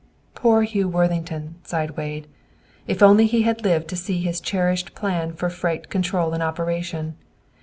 "Poor 0.33 0.63
Hugh 0.63 0.87
Worthington!" 0.89 1.57
sighed 1.63 1.91
Wade. 1.91 2.25
"If 2.87 2.97
he 3.01 3.43
had 3.43 3.53
only 3.61 3.63
lived 3.63 3.87
to 3.89 3.95
see 3.95 4.19
his 4.19 4.41
cherished 4.41 4.95
plan 4.95 5.33
for 5.33 5.47
freight 5.47 5.91
control 5.91 6.33
in 6.33 6.41
operation. 6.41 7.13